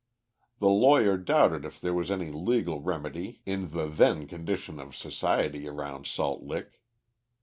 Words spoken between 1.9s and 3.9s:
was any legal remedy in the